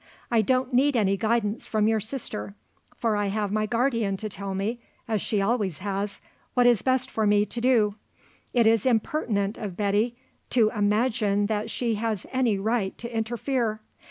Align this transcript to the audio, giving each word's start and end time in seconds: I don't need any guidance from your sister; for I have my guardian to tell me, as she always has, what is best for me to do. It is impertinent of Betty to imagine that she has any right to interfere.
I 0.31 0.41
don't 0.41 0.73
need 0.73 0.95
any 0.97 1.15
guidance 1.15 1.67
from 1.67 1.87
your 1.87 1.99
sister; 1.99 2.55
for 2.97 3.15
I 3.15 3.27
have 3.27 3.51
my 3.51 3.67
guardian 3.67 4.17
to 4.17 4.29
tell 4.29 4.55
me, 4.55 4.79
as 5.07 5.21
she 5.21 5.43
always 5.43 5.77
has, 5.77 6.21
what 6.55 6.65
is 6.65 6.81
best 6.81 7.11
for 7.11 7.27
me 7.27 7.45
to 7.45 7.61
do. 7.61 7.93
It 8.51 8.65
is 8.65 8.87
impertinent 8.87 9.59
of 9.59 9.77
Betty 9.77 10.15
to 10.49 10.71
imagine 10.75 11.45
that 11.45 11.69
she 11.69 11.93
has 12.01 12.25
any 12.31 12.57
right 12.57 12.97
to 12.97 13.15
interfere. 13.15 13.79